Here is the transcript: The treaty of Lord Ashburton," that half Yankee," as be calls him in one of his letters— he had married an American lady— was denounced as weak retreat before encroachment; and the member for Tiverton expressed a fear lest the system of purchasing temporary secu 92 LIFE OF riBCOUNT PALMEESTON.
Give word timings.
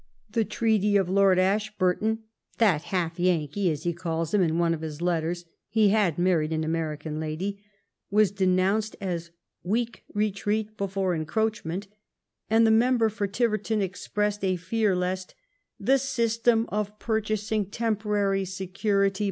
The 0.31 0.43
treaty 0.45 0.97
of 0.97 1.11
Lord 1.11 1.37
Ashburton," 1.37 2.23
that 2.57 2.81
half 2.85 3.19
Yankee," 3.19 3.69
as 3.69 3.83
be 3.83 3.93
calls 3.93 4.33
him 4.33 4.41
in 4.41 4.57
one 4.57 4.73
of 4.73 4.81
his 4.81 4.99
letters— 4.99 5.45
he 5.69 5.89
had 5.89 6.17
married 6.17 6.51
an 6.51 6.63
American 6.63 7.19
lady— 7.19 7.63
was 8.09 8.31
denounced 8.31 8.95
as 8.99 9.29
weak 9.61 10.03
retreat 10.11 10.75
before 10.75 11.13
encroachment; 11.13 11.87
and 12.49 12.65
the 12.65 12.71
member 12.71 13.09
for 13.09 13.27
Tiverton 13.27 13.83
expressed 13.83 14.43
a 14.43 14.55
fear 14.55 14.95
lest 14.95 15.35
the 15.79 15.99
system 15.99 16.65
of 16.69 16.97
purchasing 16.97 17.67
temporary 17.67 18.41
secu 18.41 18.59
92 18.59 18.59
LIFE 18.59 18.59
OF 18.59 18.73
riBCOUNT 18.73 19.13
PALMEESTON. 19.13 19.17